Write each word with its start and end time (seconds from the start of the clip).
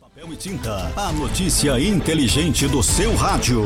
Papel 0.00 0.32
e 0.32 0.36
tinta, 0.36 0.90
a 0.96 1.12
notícia 1.12 1.78
inteligente 1.78 2.66
do 2.66 2.82
seu 2.82 3.14
rádio. 3.14 3.62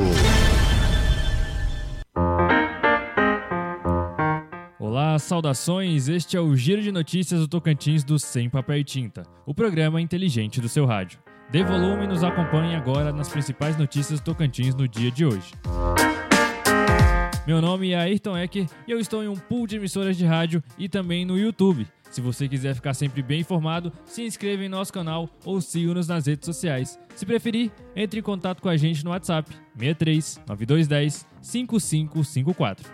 Olá, 4.81 5.17
saudações. 5.21 6.09
Este 6.09 6.37
é 6.37 6.41
o 6.41 6.57
Giro 6.57 6.83
de 6.83 6.91
Notícias 6.91 7.39
do 7.39 7.47
Tocantins 7.47 8.03
do 8.03 8.19
Sem 8.19 8.51
Papel 8.51 8.79
e 8.79 8.85
Tinta, 8.85 9.23
o 9.47 9.55
programa 9.55 10.01
inteligente 10.01 10.61
do 10.61 10.69
seu 10.69 10.85
rádio. 10.85 11.21
Dê 11.53 11.63
volume 11.63 12.03
e 12.03 12.09
nos 12.09 12.25
acompanhe 12.25 12.75
agora 12.75 13.13
nas 13.13 13.29
principais 13.29 13.79
notícias 13.79 14.19
do 14.19 14.25
Tocantins 14.25 14.75
no 14.75 14.89
dia 14.89 15.13
de 15.13 15.25
hoje. 15.25 15.53
Meu 17.47 17.61
nome 17.63 17.93
é 17.93 17.97
Ayrton 17.97 18.37
Ecker 18.37 18.67
e 18.89 18.91
eu 18.91 18.99
estou 18.99 19.23
em 19.23 19.29
um 19.29 19.37
pool 19.37 19.69
de 19.69 19.77
emissoras 19.77 20.17
de 20.17 20.27
rádio 20.27 20.61
e 20.77 20.89
também 20.89 21.25
no 21.25 21.39
YouTube. 21.39 21.87
Se 22.15 22.21
você 22.21 22.49
quiser 22.49 22.77
ficar 22.77 22.95
sempre 22.95 23.25
bem 23.25 23.41
informado, 23.41 23.93
se 24.07 24.23
inscreva 24.23 24.63
em 24.63 24.69
nosso 24.69 24.93
canal 24.93 25.29
ou 25.45 25.61
siga-nos 25.61 26.07
nas 26.07 26.29
redes 26.29 26.47
sociais. 26.47 26.97
Se 27.17 27.27
preferir, 27.27 27.73
entre 27.97 28.21
em 28.21 28.23
contato 28.23 28.63
com 28.63 28.69
a 28.69 28.77
gente 28.77 29.05
no 29.05 29.11
WhatsApp 29.11 29.51
63 29.77 30.41
9210 30.47 31.27
5554. 31.43 32.89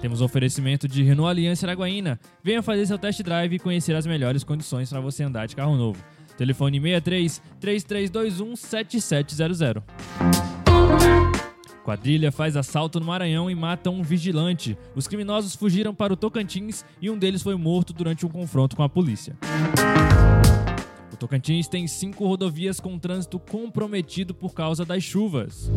Temos 0.00 0.20
oferecimento 0.20 0.86
de 0.86 1.02
Renault 1.02 1.28
Aliança 1.28 1.66
Araguaína. 1.66 2.20
Venha 2.40 2.62
fazer 2.62 2.86
seu 2.86 2.96
test 2.96 3.20
drive 3.20 3.56
e 3.56 3.58
conhecer 3.58 3.96
as 3.96 4.06
melhores 4.06 4.44
condições 4.44 4.88
para 4.88 5.00
você 5.00 5.24
andar 5.24 5.46
de 5.46 5.56
carro 5.56 5.76
novo. 5.76 6.00
Telefone 6.36 6.80
63 6.80 7.42
3321 7.58 8.54
7700. 8.54 9.82
Quadrilha 11.84 12.30
faz 12.30 12.56
assalto 12.56 13.00
no 13.00 13.06
Maranhão 13.06 13.50
e 13.50 13.54
mata 13.54 13.90
um 13.90 14.02
vigilante. 14.02 14.76
Os 14.94 15.08
criminosos 15.08 15.54
fugiram 15.54 15.94
para 15.94 16.12
o 16.12 16.16
Tocantins 16.16 16.84
e 17.00 17.10
um 17.10 17.18
deles 17.18 17.42
foi 17.42 17.56
morto 17.56 17.92
durante 17.92 18.24
um 18.26 18.28
confronto 18.28 18.76
com 18.76 18.82
a 18.82 18.88
polícia. 18.88 19.36
O 21.12 21.16
Tocantins 21.16 21.68
tem 21.68 21.86
cinco 21.86 22.26
rodovias 22.26 22.80
com 22.80 22.98
trânsito 22.98 23.38
comprometido 23.38 24.34
por 24.34 24.54
causa 24.54 24.84
das 24.84 25.02
chuvas. 25.02 25.70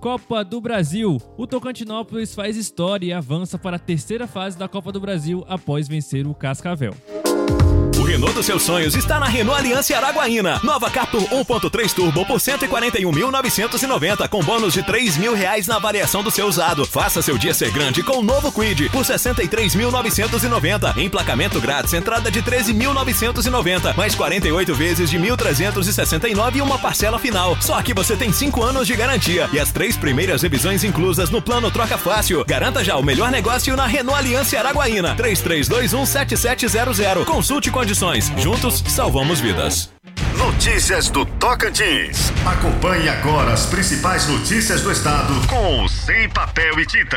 Copa 0.00 0.44
do 0.44 0.60
Brasil. 0.60 1.20
O 1.36 1.46
Tocantinópolis 1.46 2.34
faz 2.34 2.56
história 2.56 3.06
e 3.06 3.12
avança 3.12 3.58
para 3.58 3.76
a 3.76 3.78
terceira 3.78 4.26
fase 4.26 4.56
da 4.56 4.68
Copa 4.68 4.92
do 4.92 5.00
Brasil 5.00 5.44
após 5.48 5.88
vencer 5.88 6.26
o 6.26 6.34
Cascavel. 6.34 6.94
Renault 8.06 8.34
dos 8.34 8.46
seus 8.46 8.62
sonhos 8.62 8.94
está 8.94 9.18
na 9.18 9.26
Renault 9.26 9.58
Aliança 9.58 9.96
Araguaína. 9.96 10.60
Nova 10.62 10.88
Captur 10.88 11.22
1.3 11.22 11.92
Turbo 11.92 12.24
por 12.24 12.38
141.990 12.38 14.28
com 14.28 14.44
bônus 14.44 14.74
de 14.74 14.84
3 14.84 15.16
mil 15.16 15.34
reais 15.34 15.66
na 15.66 15.80
variação 15.80 16.22
do 16.22 16.30
seu 16.30 16.46
usado. 16.46 16.86
Faça 16.86 17.20
seu 17.20 17.36
dia 17.36 17.52
ser 17.52 17.72
grande 17.72 18.04
com 18.04 18.18
o 18.18 18.22
novo 18.22 18.52
Quid 18.52 18.90
por 18.90 19.04
63.990. 19.04 20.98
Emplacamento 20.98 21.60
grátis, 21.60 21.94
entrada 21.94 22.30
de 22.30 22.40
13.990, 22.42 23.96
mais 23.96 24.14
48 24.14 24.72
vezes 24.72 25.10
de 25.10 25.18
1.369 25.18 26.56
e 26.56 26.62
uma 26.62 26.78
parcela 26.78 27.18
final. 27.18 27.56
Só 27.60 27.82
que 27.82 27.92
você 27.92 28.16
tem 28.16 28.32
5 28.32 28.62
anos 28.62 28.86
de 28.86 28.94
garantia 28.94 29.50
e 29.52 29.58
as 29.58 29.72
três 29.72 29.96
primeiras 29.96 30.42
revisões 30.42 30.84
inclusas 30.84 31.28
no 31.28 31.42
plano 31.42 31.72
Troca 31.72 31.98
Fácil. 31.98 32.44
Garanta 32.44 32.84
já 32.84 32.96
o 32.96 33.02
melhor 33.02 33.32
negócio 33.32 33.76
na 33.76 33.84
Renault 33.84 34.20
Aliança 34.20 34.56
Araguaína. 34.56 35.16
33217700. 35.16 37.24
Consulte 37.24 37.68
condições. 37.68 37.95
Juntos, 37.96 38.84
salvamos 38.88 39.40
vidas. 39.40 39.90
Notícias 40.36 41.08
do 41.08 41.24
Tocantins. 41.24 42.30
Acompanhe 42.44 43.08
agora 43.08 43.54
as 43.54 43.64
principais 43.64 44.28
notícias 44.28 44.82
do 44.82 44.92
estado 44.92 45.32
com 45.48 45.82
o 45.82 45.88
Sem 45.88 46.28
Papel 46.28 46.78
e 46.78 46.84
Tinta. 46.84 47.16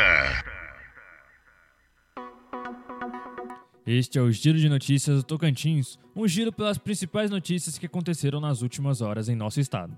Este 3.86 4.18
é 4.18 4.22
o 4.22 4.32
Giro 4.32 4.56
de 4.56 4.70
Notícias 4.70 5.18
do 5.18 5.22
Tocantins, 5.22 5.98
um 6.16 6.26
giro 6.26 6.50
pelas 6.50 6.78
principais 6.78 7.30
notícias 7.30 7.76
que 7.76 7.84
aconteceram 7.84 8.40
nas 8.40 8.62
últimas 8.62 9.02
horas 9.02 9.28
em 9.28 9.36
nosso 9.36 9.60
estado. 9.60 9.94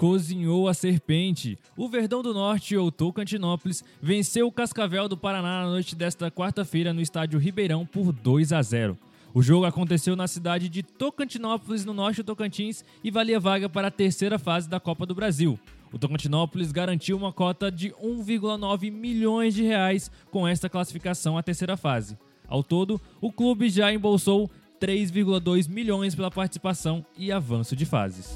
Cozinhou 0.00 0.66
a 0.66 0.72
serpente. 0.72 1.58
O 1.76 1.86
Verdão 1.86 2.22
do 2.22 2.32
Norte, 2.32 2.74
ou 2.74 2.90
Tocantinópolis, 2.90 3.84
venceu 4.00 4.46
o 4.46 4.50
Cascavel 4.50 5.06
do 5.06 5.14
Paraná 5.14 5.62
na 5.62 5.68
noite 5.68 5.94
desta 5.94 6.30
quarta-feira 6.30 6.94
no 6.94 7.02
estádio 7.02 7.38
Ribeirão 7.38 7.84
por 7.84 8.10
2 8.10 8.50
a 8.54 8.62
0. 8.62 8.96
O 9.34 9.42
jogo 9.42 9.66
aconteceu 9.66 10.16
na 10.16 10.26
cidade 10.26 10.70
de 10.70 10.82
Tocantinópolis, 10.82 11.84
no 11.84 11.92
norte 11.92 12.22
do 12.22 12.24
Tocantins, 12.24 12.82
e 13.04 13.10
valia 13.10 13.38
vaga 13.38 13.68
para 13.68 13.88
a 13.88 13.90
terceira 13.90 14.38
fase 14.38 14.70
da 14.70 14.80
Copa 14.80 15.04
do 15.04 15.14
Brasil. 15.14 15.60
O 15.92 15.98
Tocantinópolis 15.98 16.72
garantiu 16.72 17.18
uma 17.18 17.30
cota 17.30 17.70
de 17.70 17.90
1,9 17.90 18.90
milhões 18.90 19.52
de 19.52 19.64
reais 19.64 20.10
com 20.30 20.48
esta 20.48 20.70
classificação 20.70 21.36
à 21.36 21.42
terceira 21.42 21.76
fase. 21.76 22.16
Ao 22.48 22.62
todo, 22.62 22.98
o 23.20 23.30
clube 23.30 23.68
já 23.68 23.92
embolsou 23.92 24.50
3,2 24.80 25.68
milhões 25.68 26.14
pela 26.14 26.30
participação 26.30 27.04
e 27.18 27.30
avanço 27.30 27.76
de 27.76 27.84
fases. 27.84 28.34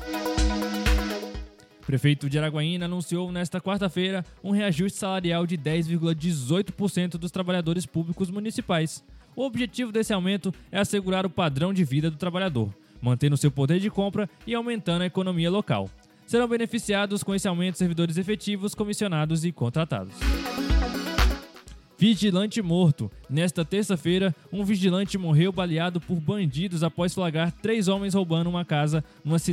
O 1.85 1.87
prefeito 1.87 2.31
de 2.31 2.39
Araguaína 2.39 2.87
anunciou 2.87 3.31
nesta 3.31 3.61
quarta-feira 3.61 4.25
um 4.43 4.53
reajuste 4.53 4.99
salarial 4.99 5.47
de 5.47 5.59
10,18% 5.59 7.19
dos 7.19 7.31
trabalhadores 7.31 7.85
públicos 7.85 8.31
municipais. 8.31 9.05
O 9.37 9.45
objetivo 9.45 9.93
desse 9.93 10.11
aumento 10.11 10.53
é 10.73 10.79
assegurar 10.79 11.27
o 11.27 11.31
padrão 11.31 11.75
de 11.75 11.85
vida 11.85 12.11
do 12.11 12.17
trabalhador, 12.17 12.75
mantendo 13.03 13.37
seu 13.37 13.51
poder 13.51 13.81
de 13.81 13.91
compra 13.91 14.31
e 14.47 14.55
aumentando 14.55 15.03
a 15.03 15.07
economia 15.07 15.51
local. 15.51 15.91
Serão 16.27 16.49
beneficiados 16.49 17.23
com 17.23 17.35
esse 17.35 17.47
aumento 17.47 17.77
servidores 17.77 18.17
efetivos, 18.17 18.75
comissionados 18.75 19.45
e 19.45 19.53
contratados. 19.53 20.15
Vigilante 21.99 22.63
morto. 22.63 23.11
Nesta 23.29 23.63
terça-feira, 23.63 24.35
um 24.51 24.65
vigilante 24.65 25.19
morreu 25.19 25.53
baleado 25.53 26.01
por 26.01 26.19
bandidos 26.19 26.83
após 26.83 27.13
flagrar 27.13 27.53
três 27.53 27.89
homens 27.89 28.15
roubando 28.15 28.49
uma 28.49 28.65
casa 28.65 29.05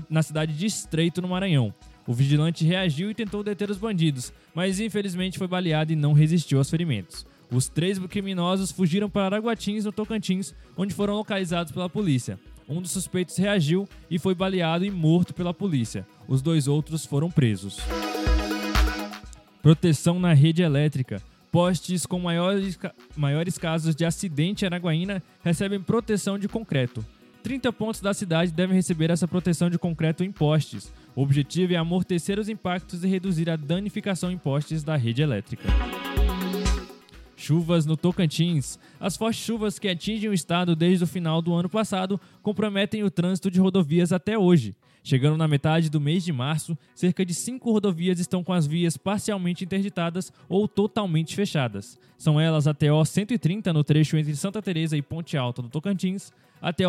na 0.10 0.24
cidade 0.24 0.54
de 0.54 0.66
Estreito, 0.66 1.22
no 1.22 1.28
Maranhão. 1.28 1.74
O 2.08 2.14
vigilante 2.14 2.66
reagiu 2.66 3.12
e 3.12 3.16
tentou 3.16 3.44
deter 3.44 3.70
os 3.70 3.78
bandidos, 3.78 4.34
mas 4.54 4.80
infelizmente 4.80 5.38
foi 5.38 5.48
baleado 5.48 5.94
e 5.94 5.96
não 5.96 6.14
resistiu 6.14 6.58
aos 6.58 6.70
ferimentos. 6.70 7.26
Os 7.52 7.68
três 7.68 8.00
criminosos 8.00 8.72
fugiram 8.72 9.10
para 9.10 9.36
Araguatins, 9.36 9.86
no 9.86 9.92
Tocantins, 9.92 10.56
onde 10.78 10.94
foram 10.94 11.16
localizados 11.16 11.72
pela 11.72 11.90
polícia. 11.90 12.40
Um 12.68 12.82
dos 12.82 12.92
suspeitos 12.92 13.36
reagiu 13.36 13.88
e 14.10 14.18
foi 14.18 14.34
baleado 14.34 14.86
e 14.86 14.90
morto 14.90 15.34
pela 15.34 15.54
polícia. 15.54 16.08
Os 16.28 16.42
dois 16.42 16.68
outros 16.68 17.06
foram 17.06 17.30
presos. 17.30 17.78
Proteção 19.62 20.20
na 20.20 20.34
rede 20.34 20.62
elétrica. 20.62 21.22
Postes 21.52 22.06
com 22.06 22.18
maiores, 22.18 22.80
maiores 23.16 23.58
casos 23.58 23.94
de 23.94 24.06
acidente 24.06 24.64
em 24.64 24.68
Araguaína 24.68 25.22
recebem 25.44 25.82
proteção 25.82 26.40
de 26.40 26.48
concreto. 26.48 27.06
30 27.44 27.74
pontos 27.74 28.02
da 28.02 28.14
cidade 28.14 28.52
devem 28.52 28.76
receber 28.76 29.10
essa 29.10 29.28
proteção 29.28 29.70
de 29.70 29.78
concreto 29.78 30.24
em 30.24 30.32
postes. 30.32 30.92
O 31.16 31.22
objetivo 31.22 31.74
é 31.74 31.76
amortecer 31.76 32.40
os 32.40 32.48
impactos 32.48 33.04
e 33.04 33.08
reduzir 33.08 33.50
a 33.50 33.56
danificação 33.56 34.32
em 34.32 34.38
postes 34.38 34.84
da 34.84 34.96
rede 34.96 35.22
elétrica. 35.22 35.68
Chuvas 37.36 37.88
no 37.88 37.98
Tocantins. 37.98 38.78
As 39.00 39.18
fortes 39.18 39.44
chuvas 39.44 39.80
que 39.80 39.88
atingem 39.88 40.30
o 40.30 40.34
estado 40.34 40.76
desde 40.76 41.04
o 41.04 41.08
final 41.08 41.42
do 41.42 41.54
ano 41.54 41.68
passado 41.68 42.22
comprometem 42.44 43.04
o 43.04 43.10
trânsito 43.10 43.50
de 43.50 43.60
rodovias 43.60 44.12
até 44.12 44.38
hoje. 44.38 44.76
Chegando 45.04 45.36
na 45.36 45.48
metade 45.48 45.90
do 45.90 46.00
mês 46.00 46.24
de 46.24 46.32
março, 46.32 46.78
cerca 46.94 47.26
de 47.26 47.34
cinco 47.34 47.72
rodovias 47.72 48.20
estão 48.20 48.44
com 48.44 48.54
as 48.54 48.68
vias 48.68 48.96
parcialmente 48.96 49.64
interditadas 49.64 50.32
ou 50.48 50.68
totalmente 50.68 51.36
fechadas. 51.36 51.98
São 52.16 52.40
elas 52.40 52.68
a 52.68 52.74
TO 52.76 53.04
130 53.04 53.74
no 53.74 53.84
trecho 53.84 54.16
entre 54.16 54.36
Santa 54.36 54.62
Teresa 54.62 54.96
e 54.96 55.02
Ponte 55.02 55.36
Alta 55.36 55.64
do 55.64 55.70
Tocantins, 55.70 56.32
a 56.62 56.72
TO 56.72 56.84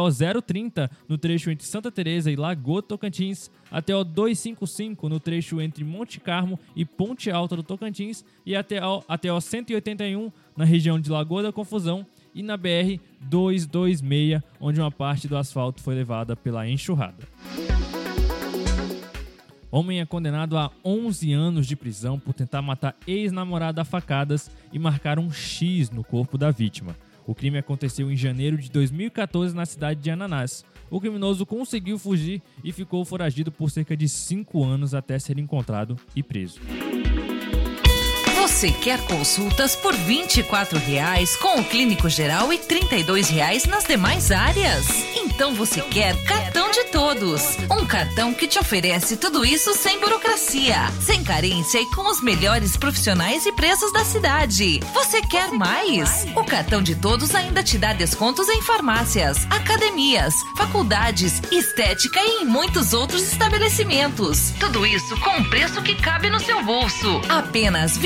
030 0.44 0.90
no 1.08 1.16
trecho 1.16 1.50
entre 1.50 1.66
Santa 1.66 1.90
Teresa 1.90 2.30
e 2.30 2.36
Lagoa 2.36 2.82
Tocantins, 2.82 3.50
a 3.70 3.80
TO 3.80 4.04
255 4.04 5.08
no 5.08 5.18
trecho 5.18 5.60
entre 5.60 5.84
Monte 5.84 6.20
Carmo 6.20 6.58
e 6.76 6.84
Ponte 6.84 7.30
Alta 7.30 7.56
do 7.56 7.62
Tocantins 7.62 8.24
e 8.44 8.54
a 8.54 8.62
TO, 8.62 9.04
a 9.08 9.16
TO 9.16 9.40
181 9.40 10.30
na 10.56 10.64
região 10.64 11.00
de 11.00 11.10
Lagoa 11.10 11.42
da 11.42 11.52
Confusão 11.52 12.06
e 12.34 12.42
na 12.42 12.56
BR 12.56 12.98
226, 13.20 14.42
onde 14.60 14.80
uma 14.80 14.90
parte 14.90 15.28
do 15.28 15.36
asfalto 15.36 15.82
foi 15.82 15.94
levada 15.94 16.36
pela 16.36 16.68
enxurrada. 16.68 17.26
Homem 19.70 20.00
é 20.00 20.06
condenado 20.06 20.58
a 20.58 20.70
11 20.84 21.32
anos 21.32 21.66
de 21.66 21.75
prisão 21.75 22.18
por 22.18 22.34
tentar 22.34 22.60
matar 22.60 22.94
ex-namorada 23.06 23.80
a 23.80 23.84
facadas 23.86 24.50
e 24.70 24.78
marcar 24.78 25.18
um 25.18 25.30
X 25.30 25.90
no 25.90 26.04
corpo 26.04 26.36
da 26.36 26.50
vítima. 26.50 26.94
O 27.26 27.34
crime 27.34 27.58
aconteceu 27.58 28.10
em 28.10 28.16
janeiro 28.16 28.56
de 28.58 28.70
2014 28.70 29.54
na 29.54 29.64
cidade 29.64 30.00
de 30.00 30.10
Ananás. 30.10 30.64
O 30.90 31.00
criminoso 31.00 31.46
conseguiu 31.46 31.98
fugir 31.98 32.42
e 32.62 32.72
ficou 32.72 33.04
foragido 33.04 33.50
por 33.50 33.70
cerca 33.70 33.96
de 33.96 34.08
5 34.08 34.62
anos 34.64 34.94
até 34.94 35.19
ser 35.19 35.38
encontrado 35.38 35.96
e 36.14 36.22
preso. 36.22 36.60
Você 38.62 38.70
quer 38.70 39.00
consultas 39.06 39.75
por 39.75 39.93
R$ 39.93 40.23
24,00 40.25 41.37
com 41.38 41.59
o 41.59 41.64
clínico 41.64 42.09
geral 42.09 42.53
e 42.53 42.56
R$ 42.56 42.62
32,00 42.62 43.67
nas 43.67 43.82
demais 43.82 44.31
áreas? 44.31 44.87
Então 45.17 45.53
você 45.53 45.81
quer 45.81 46.14
cartão 46.23 46.70
de 46.70 46.85
todos. 46.85 47.56
Um 47.69 47.85
cartão 47.85 48.32
que 48.32 48.47
te 48.47 48.61
oferece 48.61 49.17
tudo 49.17 49.44
isso 49.44 49.75
sem 49.75 49.99
burocracia, 49.99 50.76
sem 51.00 51.25
carência 51.25 51.81
e 51.81 51.87
com 51.87 52.09
os 52.09 52.23
melhores 52.23 52.76
profissionais 52.76 53.44
e 53.47 53.53
preços 53.53 53.93
da 53.93 54.05
cidade. 54.05 54.79
Você 54.94 55.20
quer 55.23 55.50
mais? 55.50 56.25
O 56.37 56.44
cartão 56.44 56.81
de 56.81 56.94
todos 56.94 57.35
ainda 57.35 57.64
te 57.64 57.76
dá 57.79 57.93
descontos 57.93 58.49
em 58.49 58.62
farmácias, 58.62 59.44
academias, 59.50 60.35
faculdades, 60.56 61.43
estética 61.50 62.20
e 62.20 62.43
em 62.43 62.44
muitos 62.44 62.93
outros 62.93 63.23
estabelecimentos. 63.23 64.53
Tudo 64.61 64.87
isso 64.87 65.19
com 65.19 65.31
um 65.31 65.50
preço 65.50 65.82
que 65.82 65.97
cabe 65.97 66.31
no 66.31 66.38
seu 66.38 66.62
bolso. 66.62 67.20
Apenas 67.29 67.97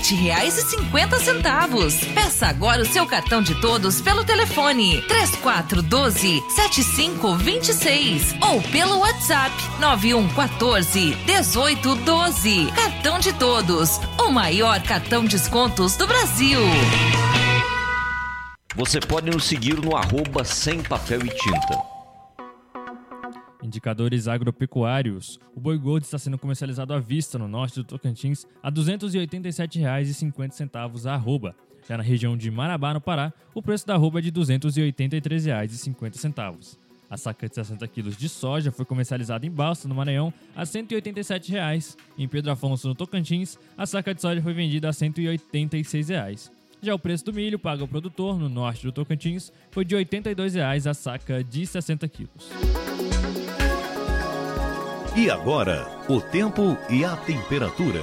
R$ 0.00 0.16
27,50. 0.16 2.14
Peça 2.14 2.46
agora 2.46 2.82
o 2.82 2.86
seu 2.86 3.06
cartão 3.06 3.42
de 3.42 3.54
todos 3.60 4.00
pelo 4.00 4.24
telefone 4.24 5.02
3412 5.02 6.42
7526 6.48 8.34
ou 8.40 8.62
pelo 8.62 8.98
WhatsApp 8.98 9.54
9114 9.78 11.16
1812. 11.26 12.72
Cartão 12.74 13.18
de 13.18 13.32
todos, 13.34 14.00
o 14.18 14.30
maior 14.30 14.80
cartão 14.82 15.24
descontos 15.24 15.96
do 15.96 16.06
Brasil. 16.06 16.60
Você 18.74 19.00
pode 19.00 19.30
nos 19.30 19.44
seguir 19.44 19.74
no 19.74 19.96
arroba 19.96 20.44
sem 20.44 20.82
papel 20.82 21.20
e 21.26 21.28
tinta. 21.28 21.99
Indicadores 23.70 24.26
agropecuários. 24.26 25.38
O 25.54 25.60
boi 25.60 25.78
gordo 25.78 26.02
está 26.02 26.18
sendo 26.18 26.36
comercializado 26.36 26.92
à 26.92 26.98
vista 26.98 27.38
no 27.38 27.46
norte 27.46 27.76
do 27.76 27.84
Tocantins 27.84 28.44
a 28.60 28.68
R$ 28.68 28.74
287,50 28.74 31.06
a 31.06 31.14
arroba. 31.14 31.54
Já 31.88 31.96
na 31.96 32.02
região 32.02 32.36
de 32.36 32.50
Marabá, 32.50 32.92
no 32.92 33.00
Pará, 33.00 33.32
o 33.54 33.62
preço 33.62 33.86
da 33.86 33.94
arroba 33.94 34.18
é 34.18 34.22
de 34.22 34.30
R$ 34.30 34.40
283,50. 34.40 36.78
A 37.08 37.16
saca 37.16 37.48
de 37.48 37.54
60 37.54 37.86
quilos 37.86 38.16
de 38.16 38.28
soja 38.28 38.72
foi 38.72 38.84
comercializada 38.84 39.46
em 39.46 39.50
Balsa, 39.50 39.86
no 39.86 39.94
Maranhão, 39.94 40.34
a 40.56 40.66
187 40.66 41.52
reais. 41.52 41.96
Em 42.18 42.26
Pedro 42.26 42.50
Afonso, 42.50 42.88
no 42.88 42.94
Tocantins, 42.96 43.56
a 43.78 43.86
saca 43.86 44.12
de 44.12 44.20
soja 44.20 44.42
foi 44.42 44.52
vendida 44.52 44.88
a 44.88 44.92
186 44.92 46.08
reais. 46.08 46.50
Já 46.82 46.92
o 46.92 46.98
preço 46.98 47.24
do 47.24 47.32
milho 47.32 47.56
pago 47.56 47.82
ao 47.82 47.88
produtor 47.88 48.36
no 48.36 48.48
norte 48.48 48.84
do 48.84 48.90
Tocantins 48.90 49.52
foi 49.70 49.84
de 49.84 49.94
82 49.94 50.54
reais 50.54 50.88
a 50.88 50.94
saca 50.94 51.44
de 51.44 51.64
60 51.64 52.08
quilos. 52.08 52.50
E 55.16 55.28
agora, 55.28 55.88
o 56.08 56.20
tempo 56.20 56.78
e 56.88 57.04
a 57.04 57.16
temperatura. 57.16 58.00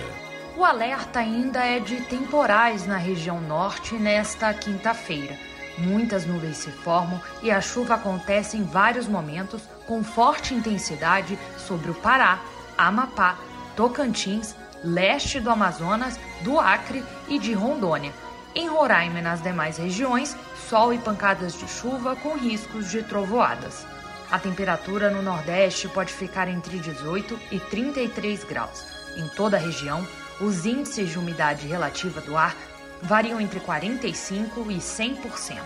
O 0.57 0.65
alerta 0.65 1.19
ainda 1.19 1.65
é 1.65 1.80
de 1.80 2.01
temporais 2.01 2.86
na 2.86 2.98
região 2.98 3.39
norte 3.39 3.95
nesta 3.95 4.54
quinta-feira. 4.54 5.33
Muitas 5.77 6.25
nuvens 6.25 6.57
se 6.57 6.69
formam 6.69 7.21
e 7.42 7.50
a 7.50 7.62
chuva 7.62 7.94
acontece 7.94 8.57
em 8.57 8.63
vários 8.63 9.07
momentos 9.07 9.62
com 9.88 10.04
forte 10.04 10.54
intensidade 10.54 11.39
sobre 11.57 11.92
o 11.92 11.95
Pará, 11.95 12.39
Amapá, 12.77 13.38
Tocantins, 13.74 14.54
leste 14.83 15.39
do 15.39 15.50
Amazonas, 15.50 16.19
do 16.42 16.59
Acre 16.59 17.06
e 17.30 17.39
de 17.39 17.54
Rondônia. 17.54 18.12
Em 18.54 18.68
Roraima 18.68 19.19
e 19.19 19.21
nas 19.21 19.42
demais 19.42 19.77
regiões, 19.77 20.36
sol 20.68 20.94
e 20.94 20.98
pancadas 20.98 21.57
de 21.57 21.69
chuva 21.69 22.18
com 22.18 22.36
riscos 22.36 22.92
de 22.92 23.01
trovoadas. 23.01 23.86
A 24.29 24.38
temperatura 24.38 25.09
no 25.09 25.21
Nordeste 25.21 25.88
pode 25.88 26.12
ficar 26.12 26.50
entre 26.50 26.79
18 26.79 27.39
e 27.50 27.59
33 27.59 28.44
graus. 28.44 28.85
Em 29.15 29.25
toda 29.29 29.56
a 29.56 29.59
região, 29.59 30.06
os 30.41 30.65
índices 30.65 31.09
de 31.09 31.18
umidade 31.18 31.65
relativa 31.65 32.19
do 32.19 32.35
ar 32.35 32.53
variam 33.01 33.39
entre 33.39 33.62
45% 33.62 34.69
e 34.69 34.77
100%. 34.77 35.62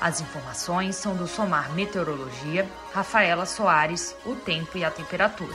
As 0.00 0.18
informações 0.18 0.96
são 0.96 1.14
do 1.14 1.26
Somar 1.26 1.74
Meteorologia, 1.74 2.66
Rafaela 2.90 3.44
Soares, 3.44 4.16
o 4.24 4.34
tempo 4.34 4.78
e 4.78 4.84
a 4.84 4.90
temperatura. 4.90 5.54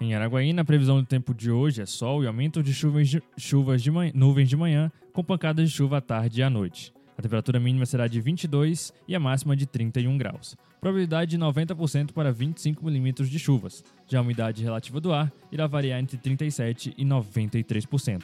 Em 0.00 0.14
Araguaína, 0.14 0.62
a 0.62 0.64
previsão 0.64 1.00
do 1.00 1.06
tempo 1.06 1.34
de 1.34 1.50
hoje 1.50 1.82
é 1.82 1.86
sol 1.86 2.22
e 2.22 2.28
aumento 2.28 2.62
de 2.62 2.72
chuvas 2.72 3.08
de, 3.08 3.20
chuvas 3.36 3.82
de 3.82 3.90
manhã, 3.90 4.12
nuvens 4.14 4.48
de 4.48 4.56
manhã, 4.56 4.92
com 5.12 5.24
pancadas 5.24 5.68
de 5.68 5.74
chuva 5.74 5.96
à 5.96 6.00
tarde 6.00 6.40
e 6.40 6.44
à 6.44 6.48
noite. 6.48 6.95
A 7.18 7.22
temperatura 7.22 7.58
mínima 7.58 7.86
será 7.86 8.06
de 8.06 8.20
22 8.20 8.92
e 9.08 9.14
a 9.14 9.20
máxima 9.20 9.56
de 9.56 9.66
31 9.66 10.18
graus. 10.18 10.56
Probabilidade 10.80 11.30
de 11.30 11.38
90% 11.38 12.12
para 12.12 12.30
25 12.30 12.84
milímetros 12.84 13.30
de 13.30 13.38
chuvas. 13.38 13.82
Já 14.06 14.18
a 14.18 14.22
umidade 14.22 14.62
relativa 14.62 15.00
do 15.00 15.12
ar 15.12 15.32
irá 15.50 15.66
variar 15.66 15.98
entre 15.98 16.18
37 16.18 16.94
e 16.96 17.04
93%. 17.04 18.22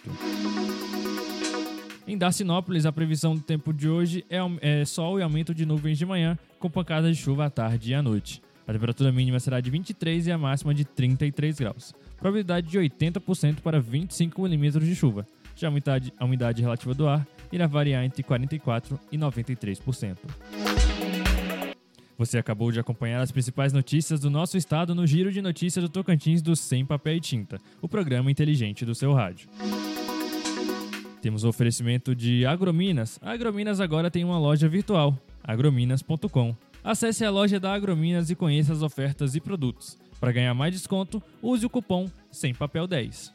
Em 2.06 2.18
Darcinópolis, 2.18 2.84
a 2.84 2.92
previsão 2.92 3.34
do 3.34 3.40
tempo 3.40 3.72
de 3.72 3.88
hoje 3.88 4.24
é, 4.28 4.38
é 4.60 4.84
sol 4.84 5.18
e 5.18 5.22
aumento 5.22 5.54
de 5.54 5.64
nuvens 5.64 5.96
de 5.96 6.04
manhã, 6.04 6.36
com 6.58 6.68
pancadas 6.68 7.16
de 7.16 7.22
chuva 7.22 7.46
à 7.46 7.50
tarde 7.50 7.92
e 7.92 7.94
à 7.94 8.02
noite. 8.02 8.42
A 8.66 8.72
temperatura 8.72 9.10
mínima 9.10 9.40
será 9.40 9.60
de 9.60 9.70
23 9.70 10.26
e 10.26 10.32
a 10.32 10.38
máxima 10.38 10.74
de 10.74 10.84
33 10.84 11.58
graus. 11.58 11.94
Probabilidade 12.18 12.68
de 12.68 12.78
80% 12.78 13.60
para 13.60 13.80
25 13.80 14.42
milímetros 14.42 14.86
de 14.86 14.94
chuva. 14.94 15.26
Já 15.62 15.68
a 15.68 15.70
umidade, 15.70 16.12
a 16.18 16.24
umidade 16.24 16.60
relativa 16.60 16.92
do 16.92 17.06
ar 17.06 17.24
irá 17.52 17.68
variar 17.68 18.04
entre 18.04 18.20
44% 18.20 18.98
e 19.12 19.16
93%. 19.16 20.16
Você 22.18 22.36
acabou 22.36 22.72
de 22.72 22.80
acompanhar 22.80 23.20
as 23.20 23.30
principais 23.30 23.72
notícias 23.72 24.18
do 24.18 24.28
nosso 24.28 24.56
estado 24.56 24.92
no 24.92 25.06
Giro 25.06 25.30
de 25.30 25.40
Notícias 25.40 25.84
do 25.84 25.88
Tocantins 25.88 26.42
do 26.42 26.56
Sem 26.56 26.84
Papel 26.84 27.14
e 27.14 27.20
Tinta, 27.20 27.60
o 27.80 27.88
programa 27.88 28.28
inteligente 28.28 28.84
do 28.84 28.92
seu 28.92 29.12
rádio. 29.12 29.48
Temos 31.20 31.44
o 31.44 31.48
oferecimento 31.48 32.12
de 32.12 32.44
Agrominas. 32.44 33.20
A 33.22 33.30
Agrominas 33.30 33.80
agora 33.80 34.10
tem 34.10 34.24
uma 34.24 34.40
loja 34.40 34.68
virtual, 34.68 35.16
agrominas.com. 35.44 36.56
Acesse 36.82 37.24
a 37.24 37.30
loja 37.30 37.60
da 37.60 37.72
Agrominas 37.72 38.30
e 38.30 38.34
conheça 38.34 38.72
as 38.72 38.82
ofertas 38.82 39.36
e 39.36 39.40
produtos. 39.40 39.96
Para 40.18 40.32
ganhar 40.32 40.54
mais 40.54 40.74
desconto, 40.74 41.22
use 41.40 41.64
o 41.64 41.70
cupom 41.70 42.10
Sem 42.32 42.52
Papel 42.52 42.88
10. 42.88 43.32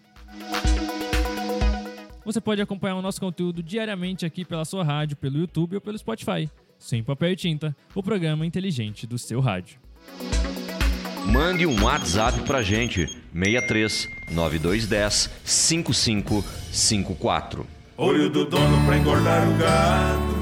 Você 2.27 2.39
pode 2.41 2.62
acompanhar 2.62 2.97
o 2.97 3.01
nosso 3.01 3.21
conteúdo 3.21 3.63
diariamente 3.63 4.25
aqui 4.25 4.44
pela 4.44 4.65
sua 4.65 4.83
rádio, 4.83 5.15
pelo 5.15 5.38
YouTube 5.38 5.75
ou 5.75 5.81
pelo 5.81 5.97
Spotify. 5.97 6.51
Sem 6.77 7.01
papel 7.01 7.31
e 7.31 7.38
tinta, 7.38 7.74
o 7.95 8.03
programa 8.03 8.45
inteligente 8.45 9.07
do 9.07 9.18
seu 9.18 9.39
rádio. 9.39 9.79
Mande 11.25 11.65
um 11.65 11.81
WhatsApp 11.81 12.41
pra 12.41 12.62
gente, 12.62 13.07
63 13.33 14.09
9210 14.29 15.29
5554. 15.45 17.65
Olho 17.95 18.29
do 18.29 18.44
dono 18.44 18.85
pra 18.85 18.97
engordar 18.97 19.47
o 19.47 19.53
gado, 19.57 20.35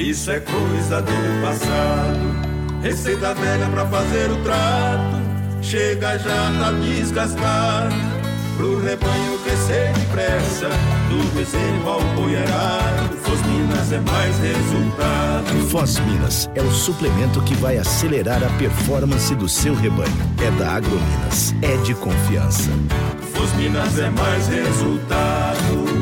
isso 0.00 0.30
é 0.30 0.38
coisa 0.38 1.02
do 1.02 1.42
passado. 1.42 2.80
Receita 2.80 3.34
velha 3.34 3.68
pra 3.70 3.84
fazer 3.86 4.30
o 4.30 4.40
trato, 4.44 5.16
chega 5.60 6.16
já 6.16 6.60
tá 6.60 6.70
desgastado. 6.80 8.13
Pro 8.56 8.80
rebanho 8.80 9.38
crescer 9.38 9.92
depressa, 9.94 10.68
do 11.08 11.34
bezerro 11.34 11.90
ao 11.90 12.00
boiarado, 12.14 13.16
Foz 13.22 13.40
Minas 13.46 13.92
é 13.92 14.00
mais 14.00 14.38
resultado. 14.38 15.70
Foz 15.70 15.98
Minas 16.00 16.48
é 16.54 16.62
o 16.62 16.70
suplemento 16.70 17.42
que 17.42 17.54
vai 17.54 17.78
acelerar 17.78 18.42
a 18.44 18.50
performance 18.58 19.34
do 19.34 19.48
seu 19.48 19.74
rebanho. 19.74 20.12
É 20.40 20.50
da 20.52 20.72
Agrominas, 20.76 21.54
é 21.62 21.76
de 21.78 21.94
confiança. 21.94 22.70
Foz 23.32 23.52
Minas 23.54 23.98
é 23.98 24.08
mais 24.10 24.46
resultado. 24.46 25.93